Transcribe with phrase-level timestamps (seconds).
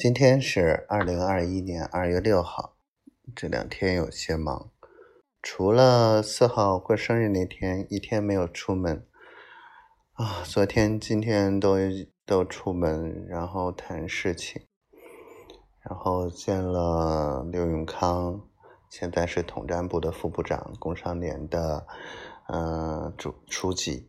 [0.00, 2.74] 今天是二零二一年二月六号，
[3.36, 4.70] 这两天有些忙，
[5.42, 9.06] 除了四号过生日那天一天没有出门。
[10.12, 11.76] 啊，昨天、今天都
[12.24, 14.62] 都出门，然后谈事情，
[15.82, 18.48] 然后见了刘永康，
[18.88, 21.86] 现在是统战部的副部长，工商联的
[22.48, 24.08] 嗯主书记，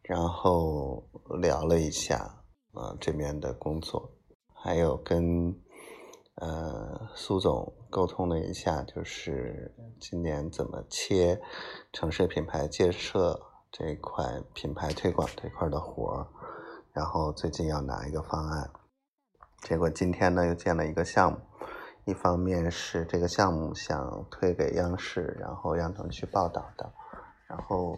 [0.00, 1.06] 然后
[1.38, 2.16] 聊了一下
[2.72, 4.14] 啊这边的工作。
[4.60, 5.56] 还有跟
[6.34, 11.40] 呃苏总沟通了一下，就是今年怎么切
[11.92, 13.40] 城市品牌建设
[13.70, 16.26] 这一块、品牌推广这块的活儿，
[16.92, 18.70] 然后最近要拿一个方案。
[19.62, 21.38] 结果今天呢又建了一个项目，
[22.04, 26.92] 一方面是这个项目想推给央视，然后让他们去报道的，
[27.46, 27.96] 然后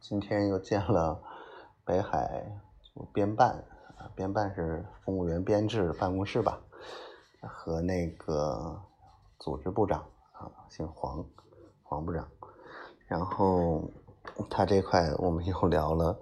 [0.00, 1.22] 今天又建了
[1.84, 2.60] 北海
[3.12, 3.64] 编办。
[4.14, 6.60] 编办是公务员编制办公室吧，
[7.40, 8.80] 和那个
[9.38, 10.00] 组织部长
[10.32, 11.24] 啊，姓黄，
[11.82, 12.28] 黄部长。
[13.06, 13.90] 然后
[14.50, 16.18] 他这块我们又聊了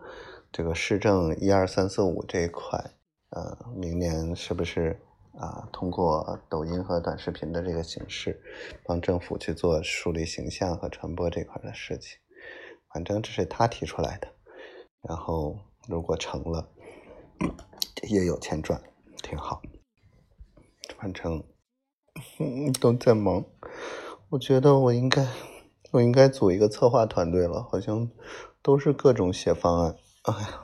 [0.52, 2.78] 这个市政一二三四五这一块，
[3.30, 5.00] 呃，明年是不是
[5.38, 8.40] 啊，通过抖音和短视频的这个形式，
[8.84, 12.18] 帮政府去做树立形象和传播这块的事情。
[12.92, 14.28] 反正这是他提出来的，
[15.02, 15.58] 然后
[15.88, 16.68] 如果成了。
[18.08, 18.80] 也有钱赚，
[19.22, 19.62] 挺好。
[20.98, 21.42] 反正
[22.80, 23.44] 都在忙，
[24.30, 25.26] 我觉得我应该，
[25.92, 27.62] 我应该组一个策划团队了。
[27.62, 28.10] 好像
[28.62, 29.96] 都是各种写方案。
[30.22, 30.60] 哎呀，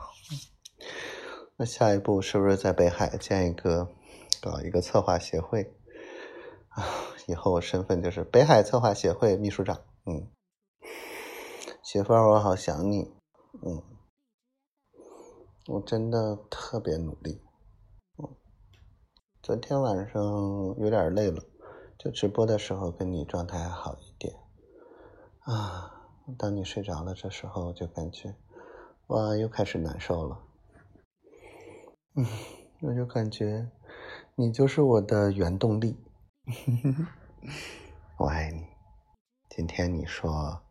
[1.57, 3.87] 那下一步是不是在北海建一个，
[4.41, 5.73] 搞一个策划协会？
[6.69, 6.83] 啊，
[7.27, 9.81] 以后我身份就是北海策划协会秘书长。
[10.05, 10.27] 嗯，
[11.83, 13.11] 媳妇儿，我好想你。
[13.61, 13.83] 嗯。
[15.67, 17.41] 我真的特别努力，
[19.41, 20.21] 昨天晚上
[20.77, 21.41] 有点累了，
[21.97, 24.35] 就直播的时候跟你状态好一点，
[25.39, 28.35] 啊，当你睡着了这时候就感觉，
[29.07, 30.43] 哇，又开始难受了，
[32.15, 32.25] 嗯，
[32.81, 33.71] 我就感觉
[34.35, 35.95] 你就是我的原动力，
[38.19, 38.67] 我爱你。
[39.49, 40.61] 今天你说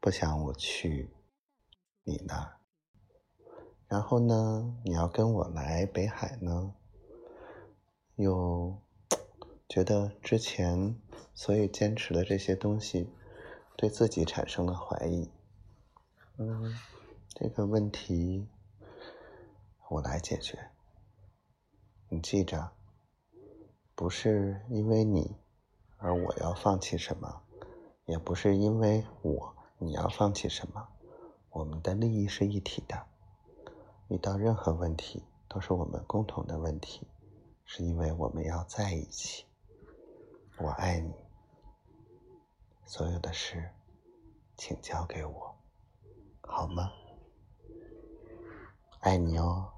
[0.00, 1.08] 不想我去
[2.02, 2.57] 你那儿。
[3.88, 6.74] 然后呢，你要跟我来北海呢，
[8.16, 8.76] 又
[9.66, 11.00] 觉得之前
[11.34, 13.10] 所以坚持的这些东西，
[13.76, 15.30] 对自己产生了怀疑。
[16.36, 16.76] 嗯，
[17.30, 18.46] 这个问题
[19.88, 20.70] 我来解决。
[22.10, 22.72] 你记着，
[23.94, 25.34] 不是因为你
[25.96, 27.42] 而我要放弃什么，
[28.04, 30.88] 也不是因为我你要放弃什么，
[31.48, 33.06] 我们的利益是一体的。
[34.08, 37.06] 遇到任何问题都是我们共同的问题，
[37.64, 39.44] 是因为我们要在一起。
[40.58, 41.14] 我爱你，
[42.84, 43.70] 所有的事，
[44.56, 45.54] 请交给我，
[46.40, 46.90] 好吗？
[49.00, 49.77] 爱你哦。